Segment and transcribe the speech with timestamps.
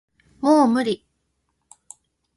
[0.41, 1.05] もう無理